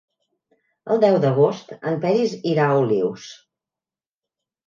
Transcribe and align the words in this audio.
El 0.93 1.01
deu 1.03 1.17
d'agost 1.25 1.75
en 1.91 1.99
Peris 2.05 2.33
irà 2.53 2.65
a 2.69 2.79
Olius. 2.85 3.27